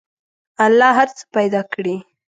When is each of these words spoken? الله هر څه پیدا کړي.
الله 0.65 0.91
هر 0.97 1.09
څه 1.17 1.23
پیدا 1.35 1.61
کړي. 1.73 1.95